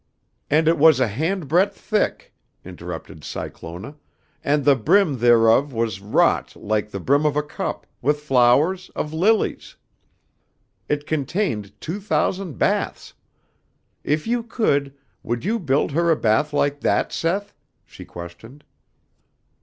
[0.49, 2.33] "And it was an hand breadth thick,"
[2.65, 3.97] interrupted Cyclona,
[4.43, 9.13] "and the brim thereof was wrought like the brim of a cup, with flowers, of
[9.13, 9.75] lilies;
[10.89, 13.13] it contained two thousand baths.
[14.03, 17.53] If you could, would you build her a bath like that, Seth?"
[17.85, 18.63] she questioned.